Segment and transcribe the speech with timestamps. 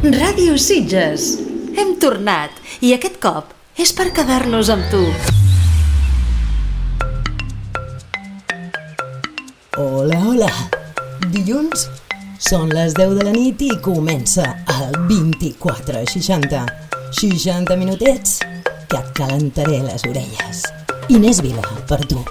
[0.00, 1.34] Ràdio Sitges.
[1.76, 5.02] Hem tornat i aquest cop és per quedar-nos amb tu.
[9.76, 10.50] Hola, hola.
[11.36, 11.84] Dilluns
[12.40, 14.48] són les 10 de la nit i comença
[14.78, 16.64] el 2460.
[17.20, 18.38] 60 minutets
[18.88, 20.64] que et calentaré les orelles.
[21.12, 22.24] Inés Vila, per tu.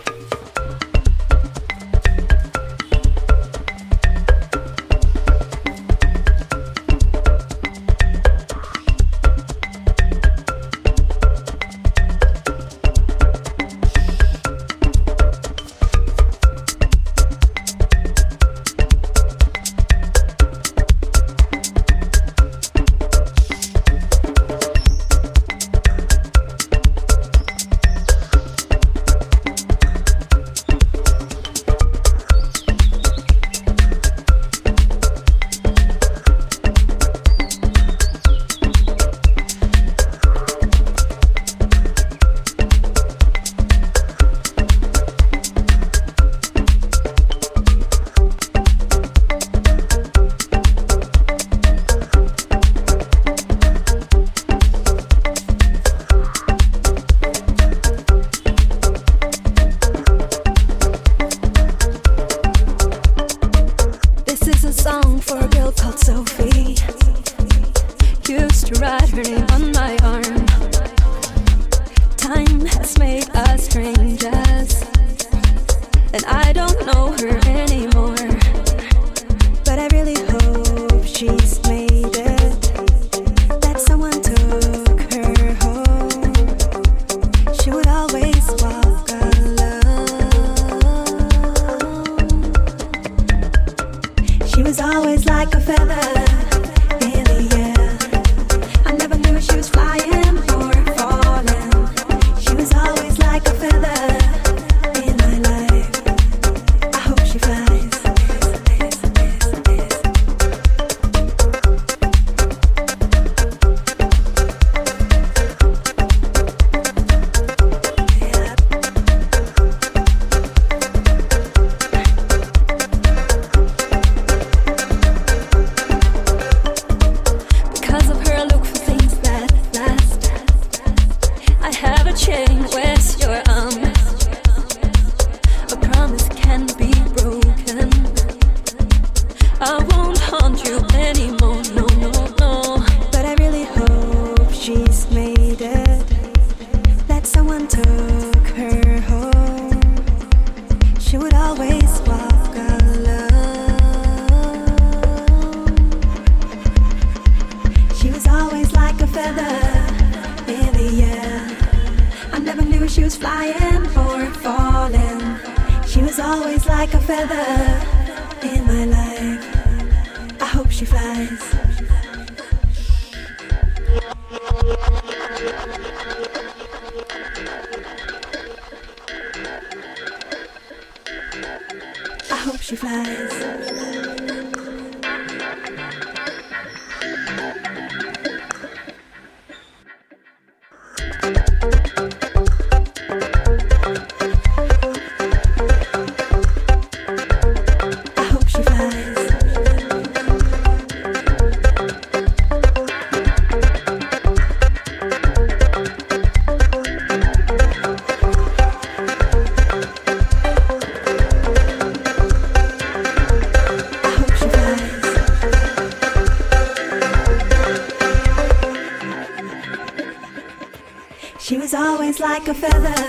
[222.50, 223.09] a feather.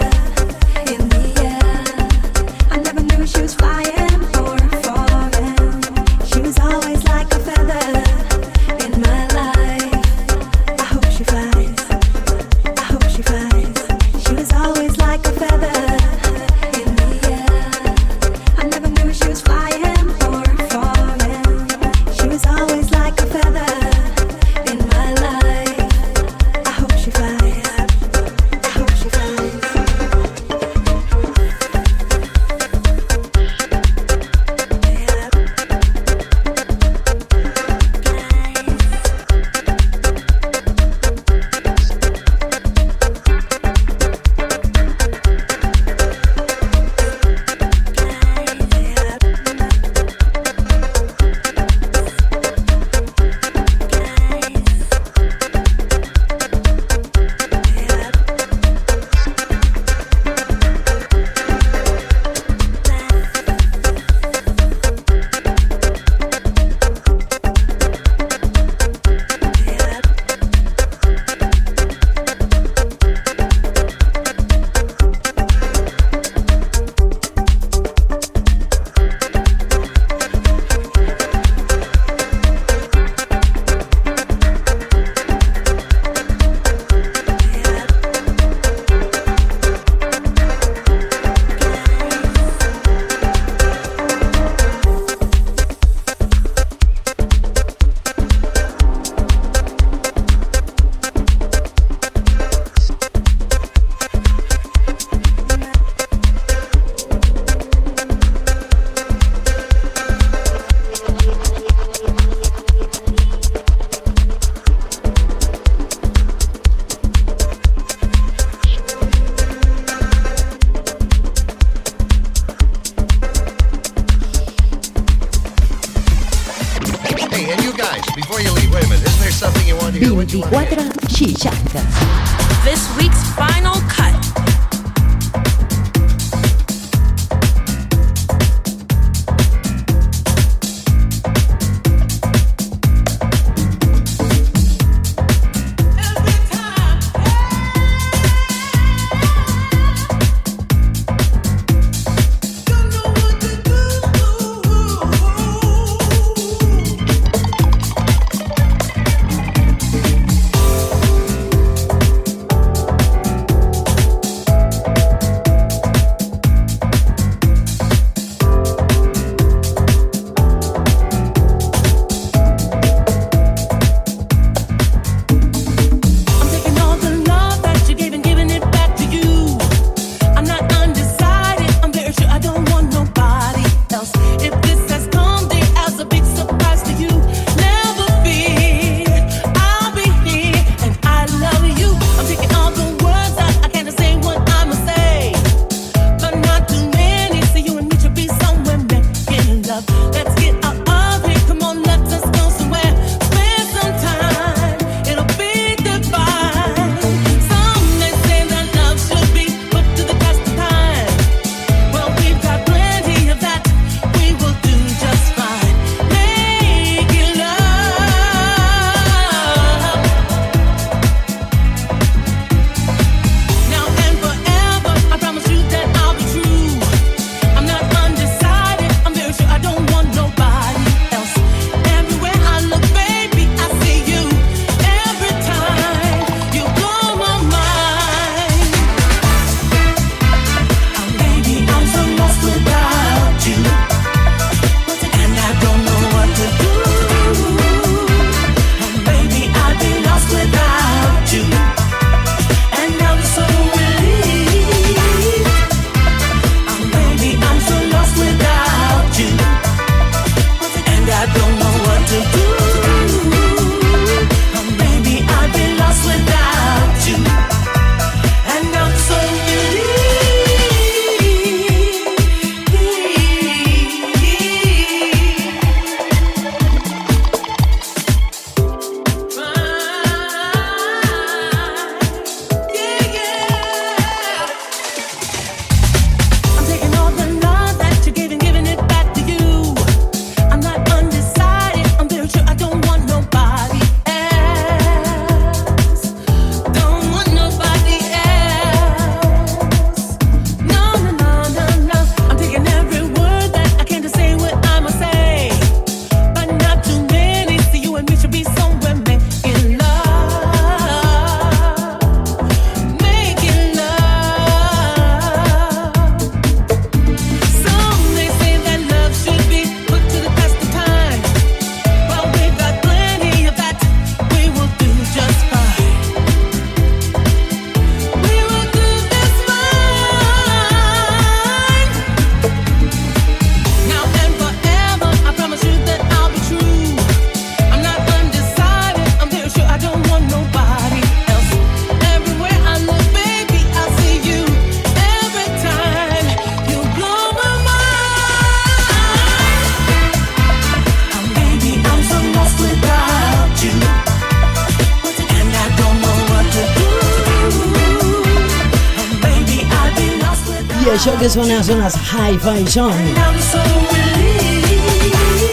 [361.30, 362.96] més bones zones Hi-Fi John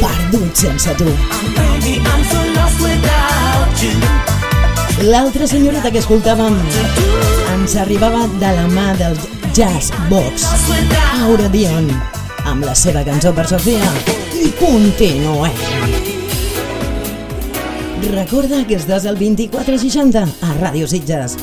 [0.02, 1.06] Perdut sense tu.
[5.06, 6.58] L'altra senyoreta que escoltàvem
[7.54, 9.20] ens arribava de la mà del
[9.54, 10.48] Jazz Box
[11.28, 11.92] Aura Dion
[12.48, 13.92] amb la seva cançó per Sofia.
[14.34, 15.62] I continuem.
[18.16, 21.38] Recorda que estàs al 2460 a Ràdio Sitges.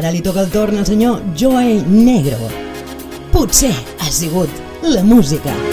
[0.00, 2.48] Ara li toca el torn al senyor Joey Negro.
[3.34, 4.48] Potser ha sigut
[4.80, 5.69] la música.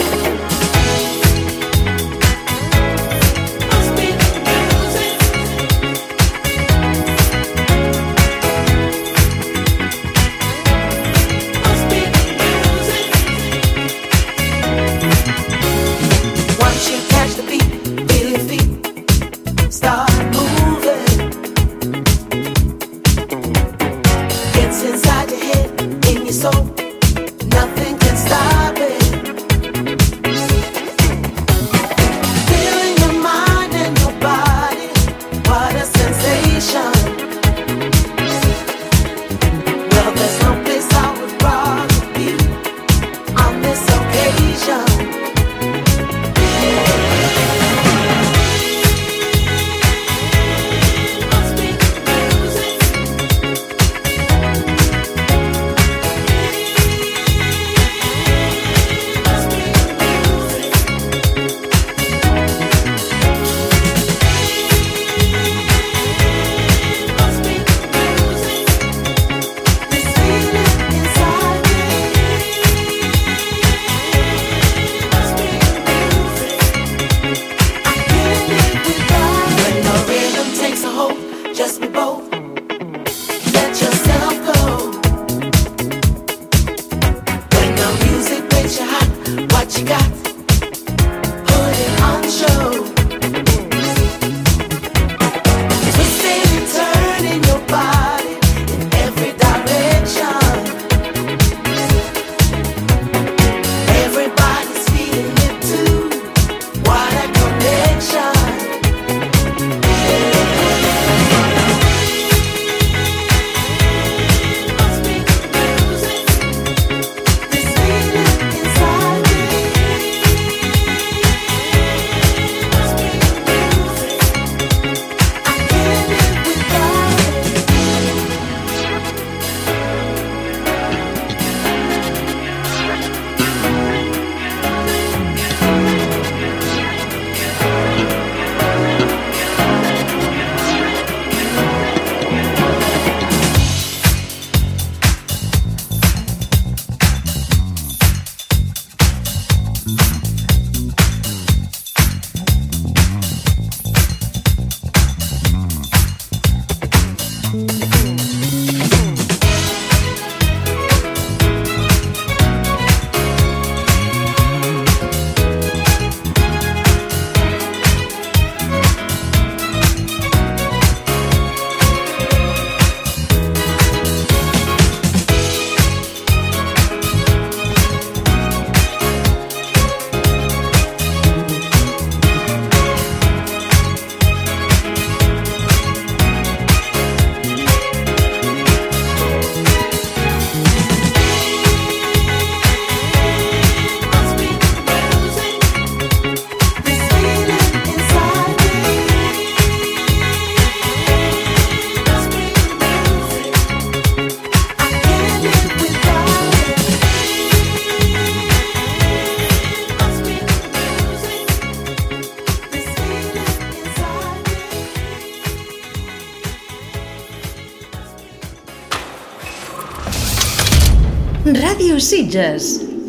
[222.28, 222.64] Sitges.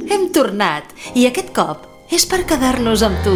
[0.07, 3.35] Hem tornat i aquest cop és per quedar-nos amb tu.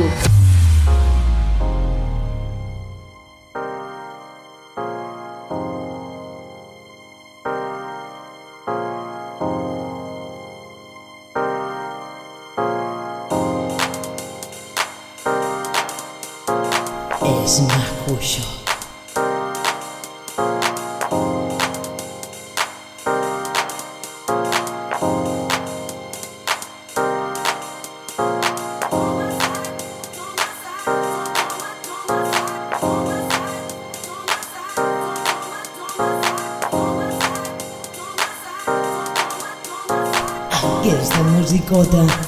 [41.74, 42.23] Pagoda.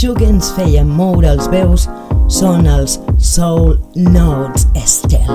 [0.00, 1.82] Això que ens feia moure els veus
[2.32, 5.28] són els Soul Notes Estel.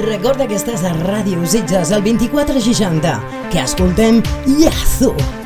[0.00, 3.14] Recorda que estàs a Ràdio Sitges al 2460,
[3.52, 5.41] que escoltem Yazoo!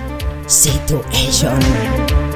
[0.48, 2.36] Situation.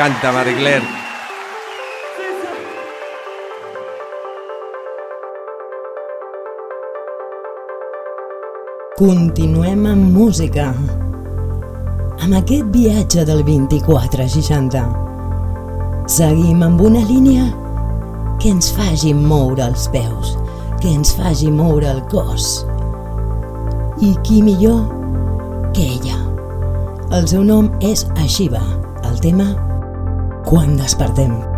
[0.00, 0.82] encanta, Claire.
[8.96, 10.72] Continuem amb música.
[12.20, 14.84] Amb aquest viatge del 2460.
[16.08, 17.52] Seguim amb una línia
[18.40, 20.36] que ens faci moure els peus,
[20.80, 22.64] que ens faci moure el cos.
[24.00, 24.84] I qui millor
[25.76, 26.16] que ella.
[27.12, 28.62] El seu nom és Ashiva.
[29.04, 29.69] El tema
[30.50, 31.49] Quan despertem.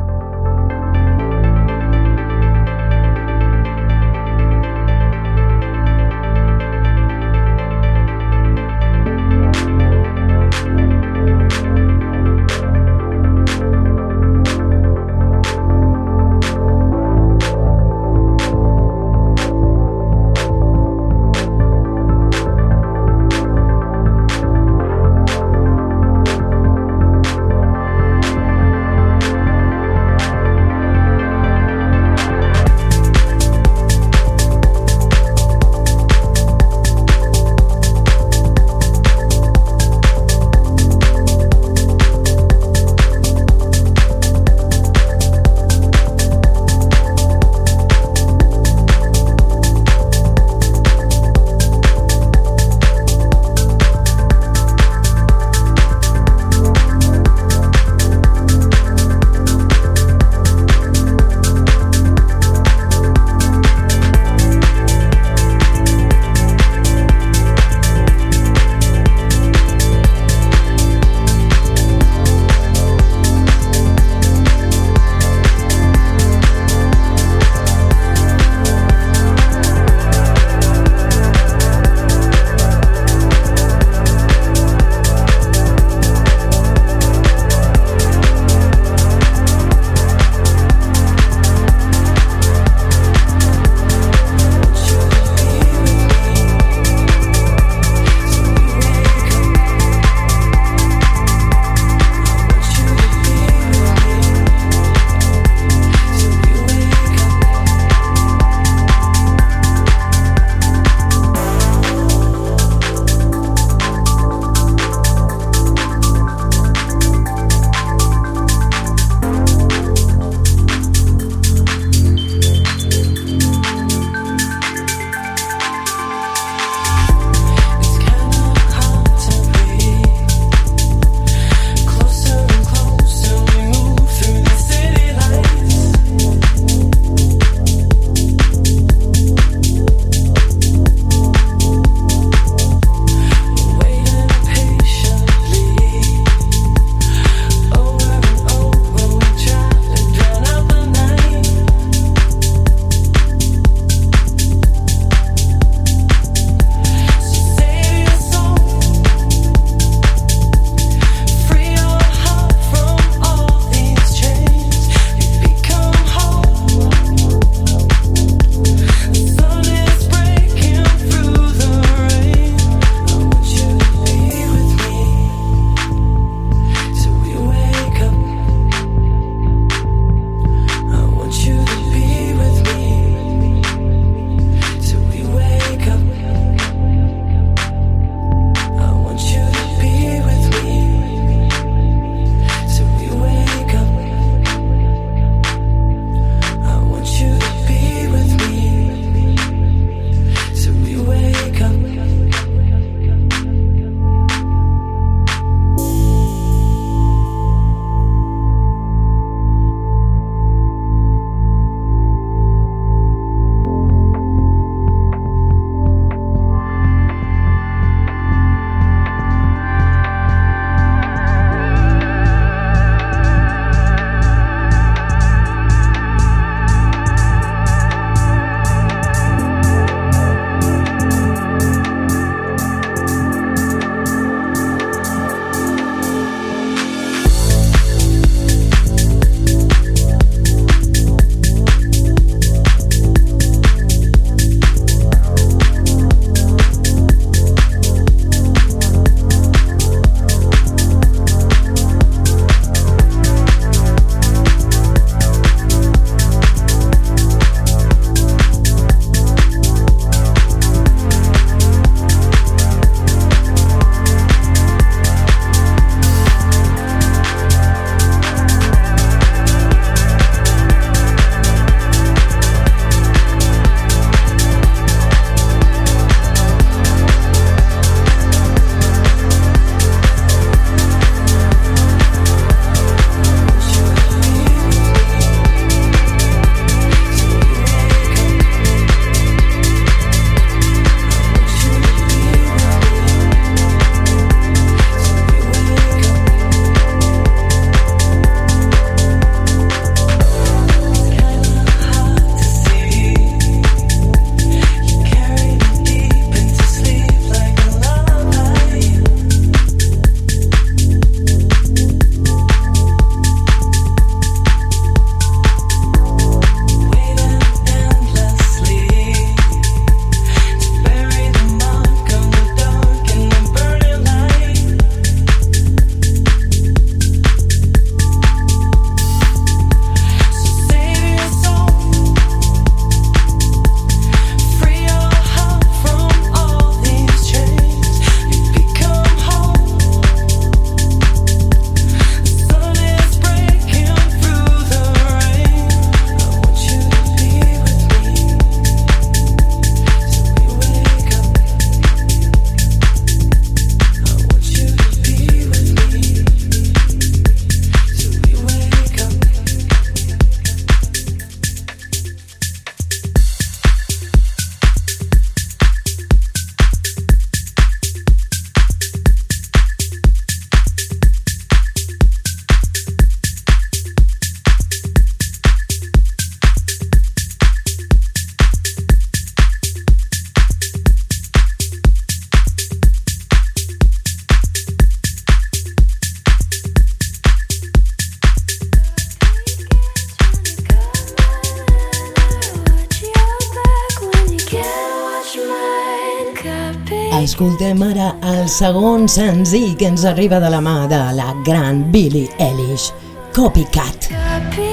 [398.62, 402.92] segon senzill que ens arriba de la mà de la gran Billie Eilish,
[403.34, 404.12] Copycat.
[404.12, 404.71] Copycat.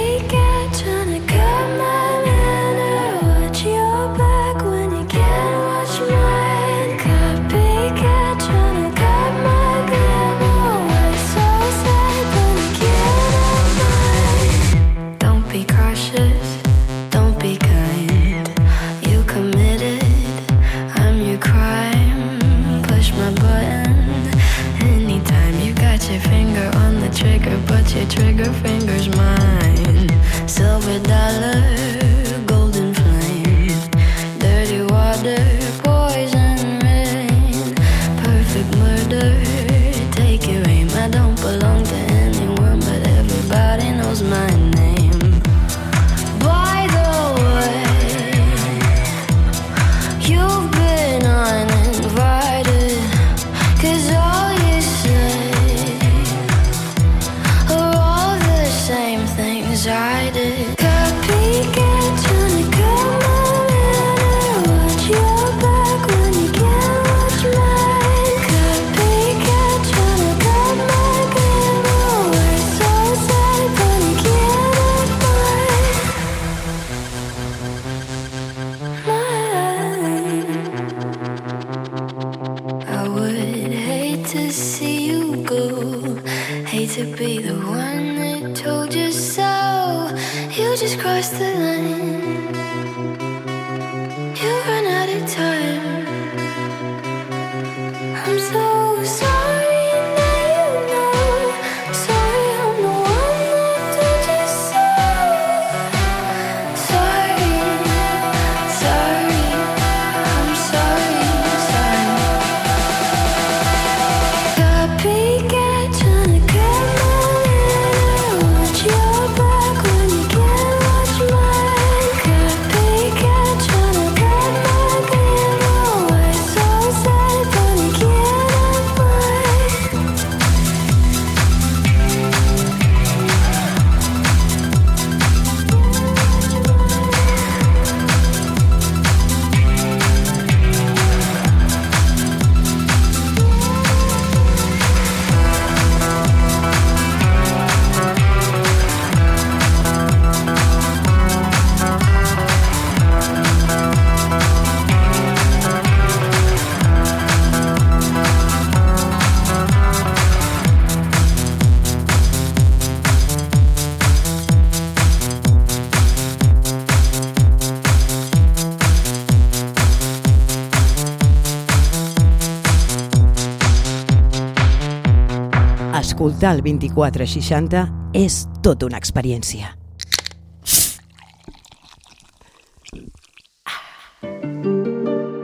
[176.19, 177.81] Escoltar el 2460
[178.19, 179.69] és tota una experiència.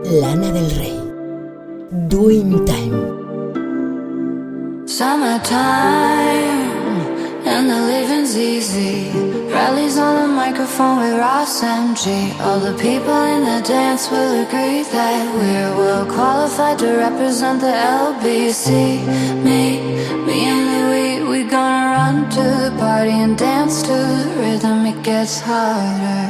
[0.04, 1.00] Lana del Rei
[2.12, 3.02] Doing Time.
[4.98, 6.65] Summertime.
[7.58, 9.10] And the living's easy.
[9.48, 12.38] Rallies on the microphone with Ross MG.
[12.42, 17.72] All the people in the dance will agree that we're well qualified to represent the
[17.72, 18.68] LBC.
[19.46, 19.80] Me,
[20.28, 24.86] me and Louis, we gonna run to the party and dance to the rhythm.
[24.88, 26.24] It gets harder.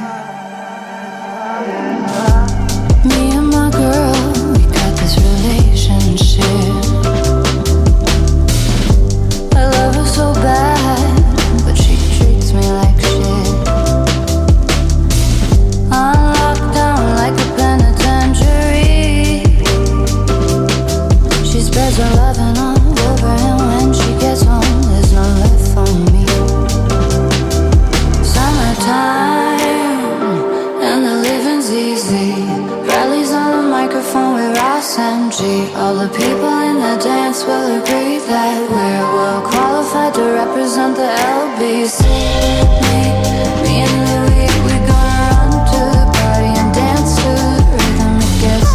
[3.09, 4.13] Me and my girl,
[4.53, 6.45] we got this relationship.
[9.57, 10.74] I love her so bad.
[38.27, 42.01] that we're well qualified to represent the LBC.
[42.81, 43.01] Me,
[43.63, 48.71] me and Louis, we gonna run to the party and dance to the rhythm gets.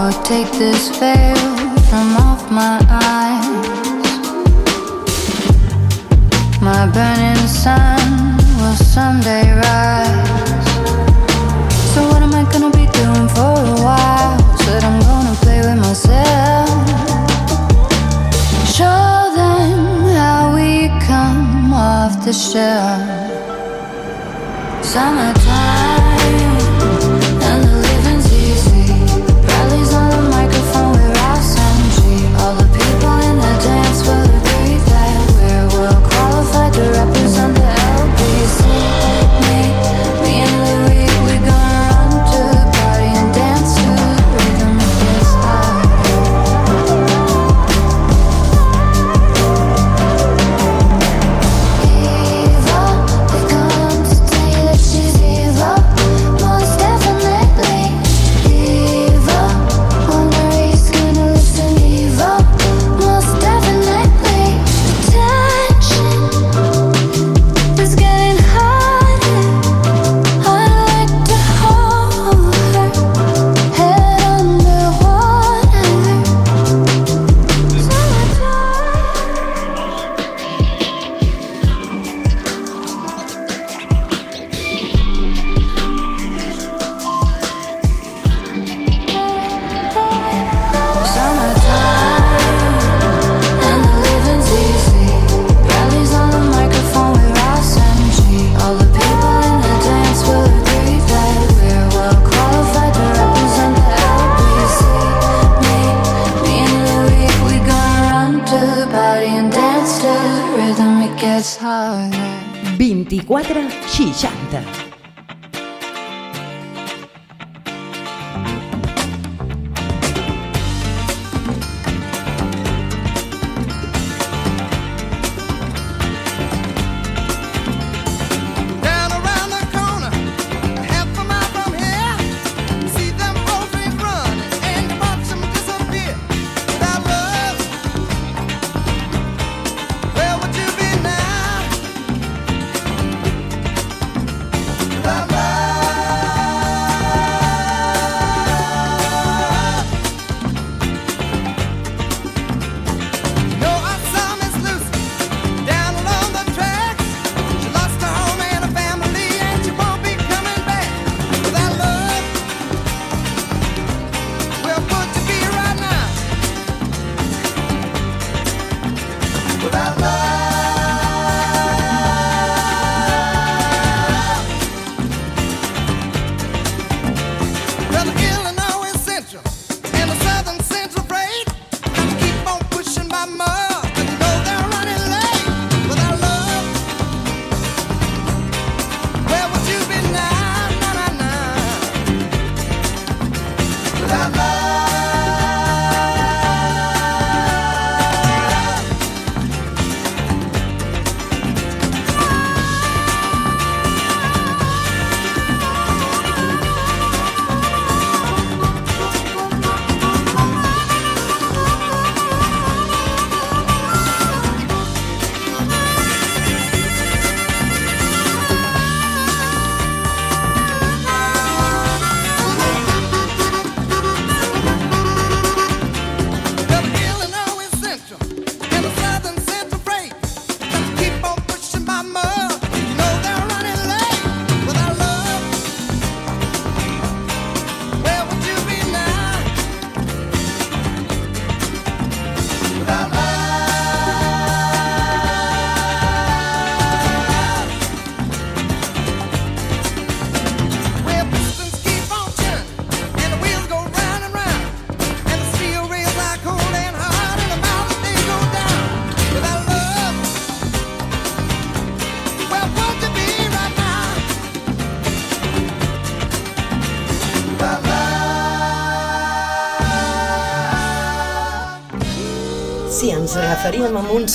[0.00, 1.27] Oh, take this face.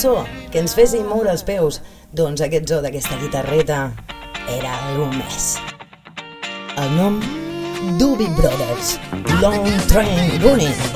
[0.03, 1.79] cançó que ens fes moure els peus,
[2.11, 3.77] doncs aquest zoo d'aquesta guitarreta
[4.51, 5.55] era algú més.
[6.75, 7.21] El nom
[7.99, 8.97] Doobie Brothers,
[9.39, 10.92] Long Train Running.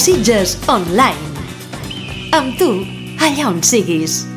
[0.00, 1.12] Sitges Online.
[2.32, 2.70] Amb tu,
[3.20, 4.29] allà on siguis.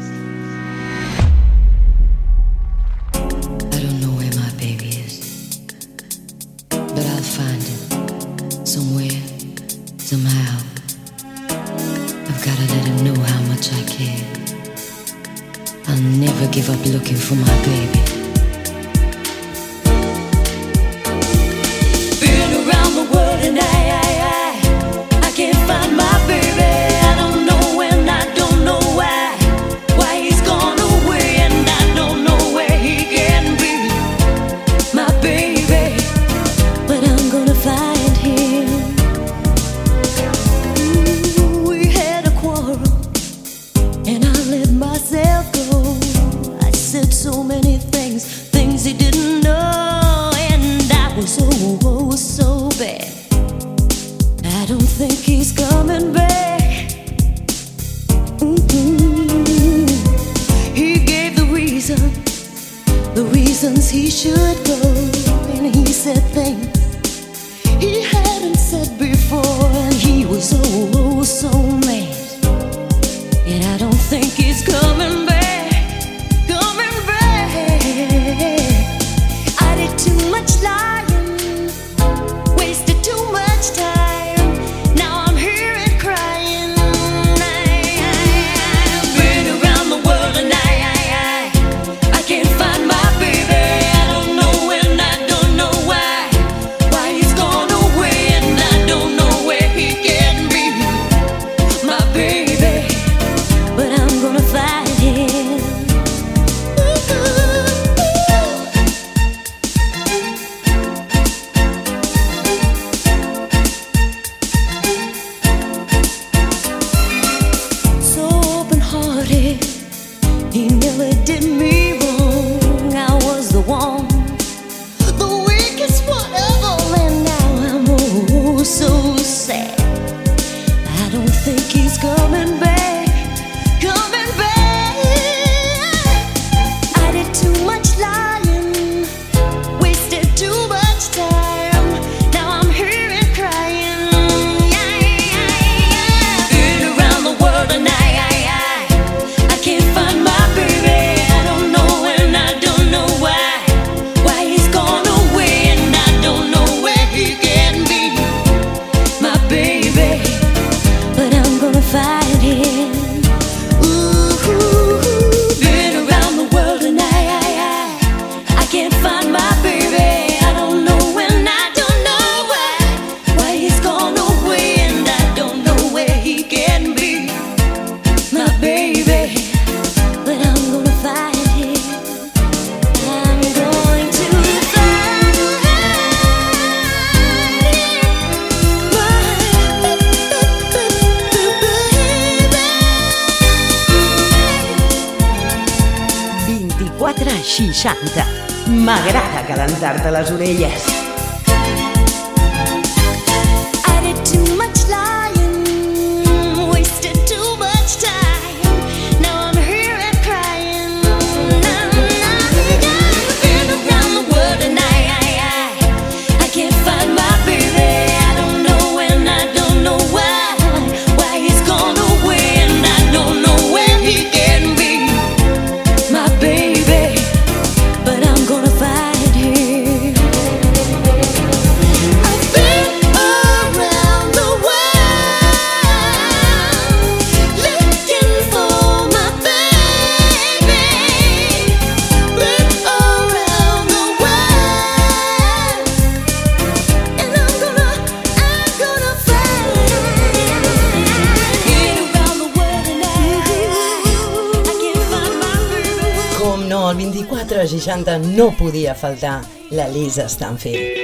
[256.43, 259.37] Com no, el 24-60 no podia faltar
[259.71, 260.99] la Lisa Stanfield.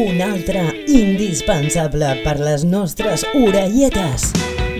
[0.00, 4.32] Un altre indispensable per les nostres orelletes,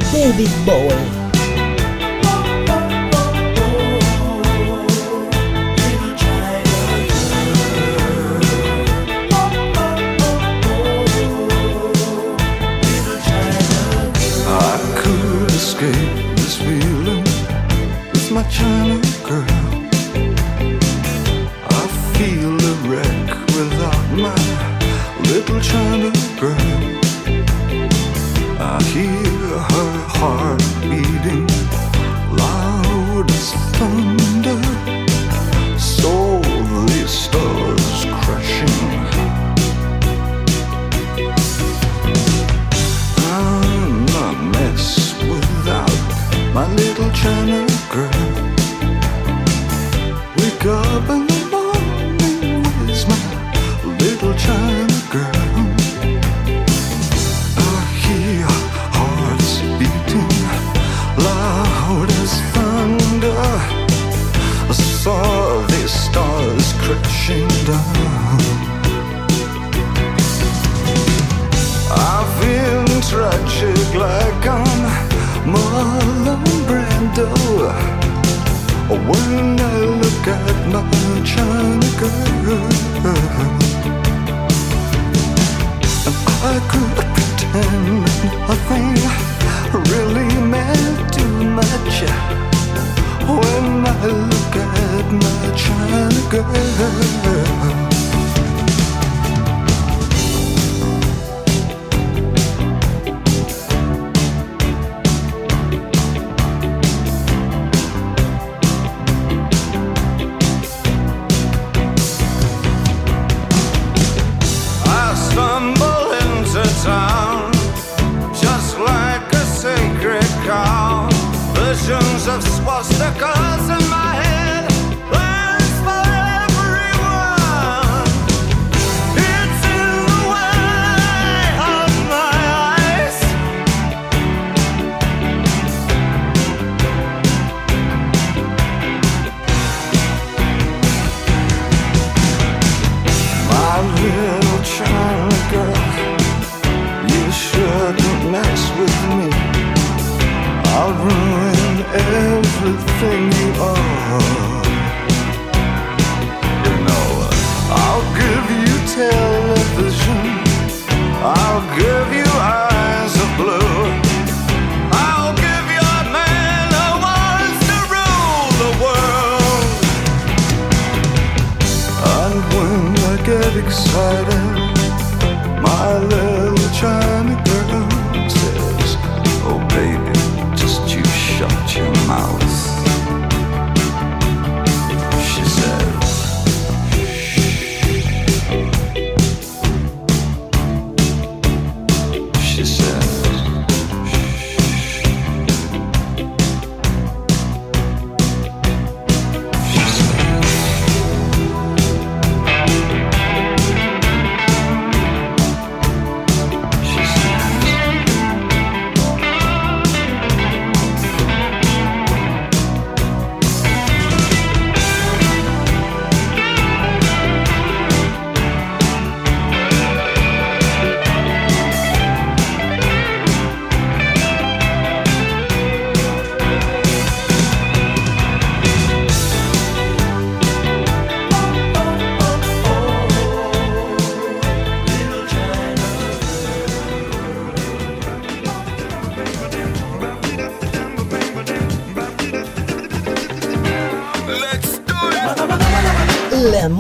[0.08, 1.25] David Bowie.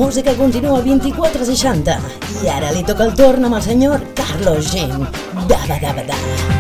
[0.06, 1.98] música continua 24 60.
[2.44, 4.86] I ara li toca el torn amb el senyor Carlos G.
[5.50, 6.55] Da da da da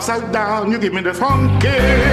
[0.00, 0.70] upside down.
[0.70, 2.09] You give me the funky.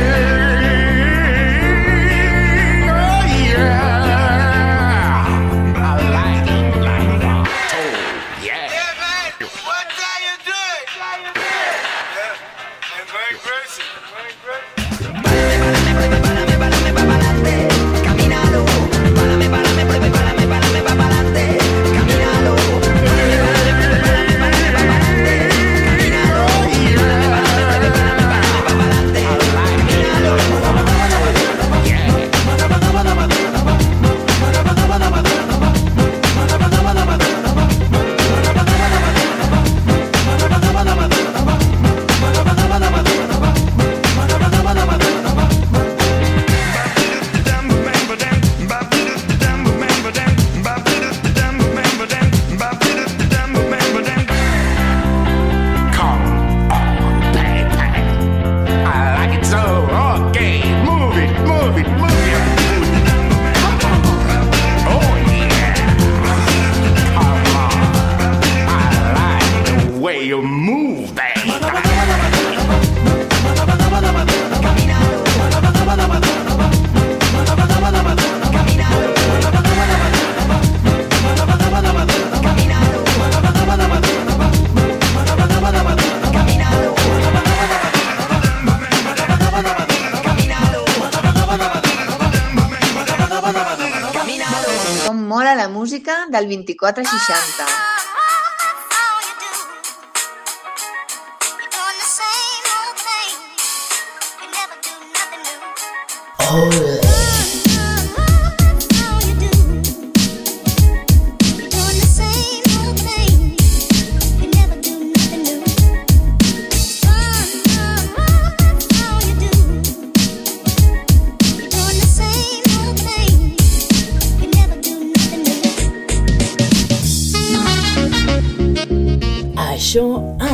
[96.39, 97.65] Del 2460.
[97.65, 97.86] Ole.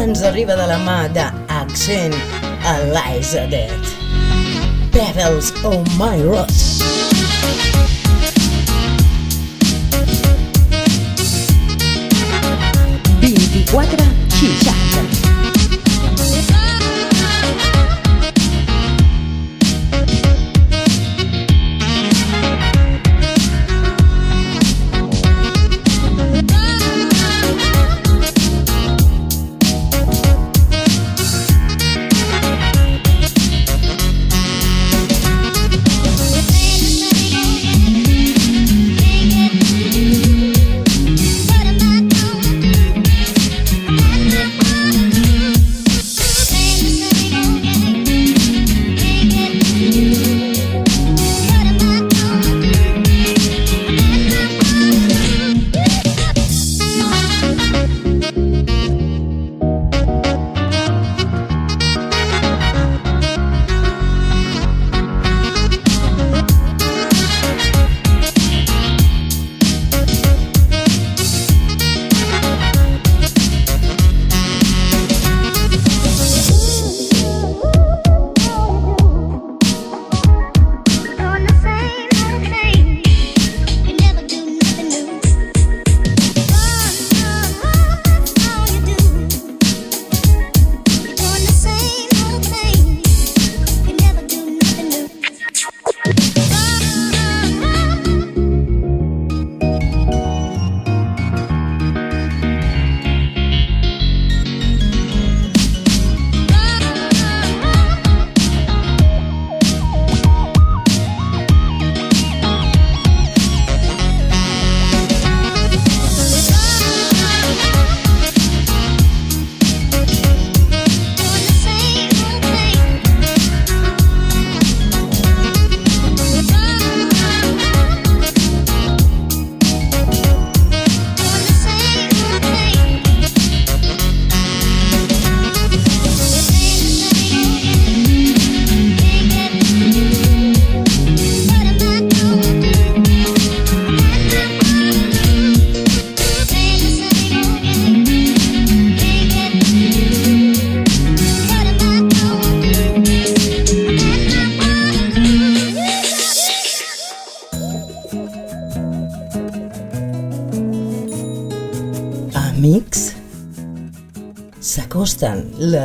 [0.04, 2.16] Ens arriba de la mà d'Accent
[2.74, 3.72] Eliza Dead.
[4.92, 6.52] Pedals on my rod.
[13.72, 15.23] Quatre seixanta.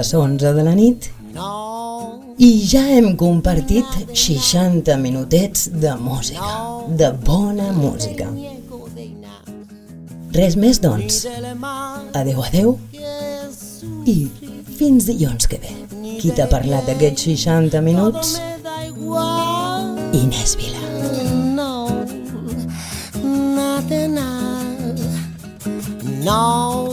[0.09, 1.11] Les 11 de la nit
[2.39, 3.85] i ja hem compartit
[4.17, 6.49] 60 minutets de música,
[6.89, 8.29] de bona música.
[10.33, 11.27] Res més, doncs.
[12.17, 12.79] Adeu, adeu
[14.09, 14.17] i
[14.79, 15.75] fins dilluns que ve.
[16.23, 18.39] Qui t'ha parlat aquests 60 minuts?
[20.17, 20.85] Inés Vila.
[21.53, 21.73] No,
[24.09, 24.39] nada.
[26.25, 26.88] No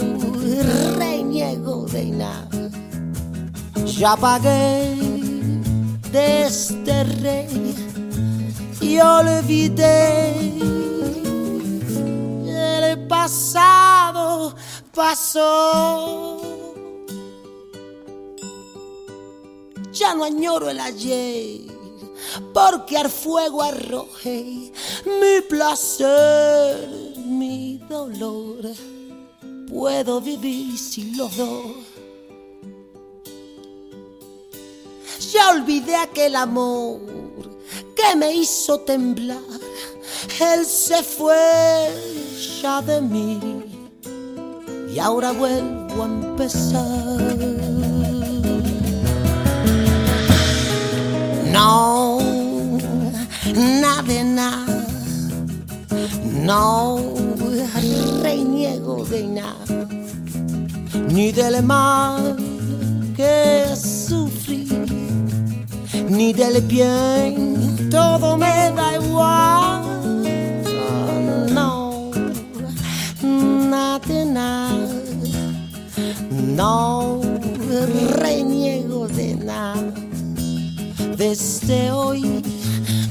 [3.98, 4.94] Ya pagué
[6.12, 7.76] de este rey
[8.82, 10.36] y olvidé
[12.46, 14.54] el pasado
[14.94, 16.42] pasó.
[19.92, 21.62] Ya no añoro el ayer,
[22.54, 24.72] porque al fuego arrojé
[25.06, 26.90] mi placer,
[27.26, 28.60] mi dolor.
[29.70, 31.85] Puedo vivir sin los dos.
[35.36, 37.02] Ya olvidé aquel amor
[37.94, 39.38] que me hizo temblar.
[40.40, 41.92] Él se fue
[42.62, 43.40] ya de mí
[44.94, 47.36] y ahora vuelvo a empezar.
[51.52, 52.20] No,
[53.82, 54.88] nada de nada.
[56.46, 57.14] No
[58.24, 59.88] reniego de nada,
[61.10, 62.38] ni del mal
[63.16, 64.68] que sufrí,
[66.10, 69.84] ni del bien, todo me da igual.
[71.54, 72.12] No,
[73.22, 74.88] nada, nada,
[76.32, 77.22] no
[78.16, 79.94] reniego de nada.
[81.18, 82.44] Desde hoy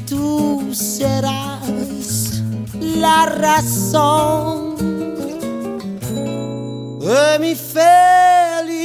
[0.09, 2.43] tú serás
[2.81, 4.77] la razón
[7.01, 8.85] de mi felicidad.